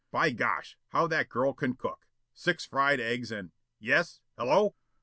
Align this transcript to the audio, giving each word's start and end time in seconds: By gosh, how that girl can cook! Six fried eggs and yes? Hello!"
By 0.09 0.31
gosh, 0.31 0.79
how 0.87 1.05
that 1.05 1.29
girl 1.29 1.53
can 1.53 1.75
cook! 1.75 2.07
Six 2.33 2.65
fried 2.65 2.99
eggs 2.99 3.31
and 3.31 3.51
yes? 3.77 4.19
Hello!" 4.35 4.73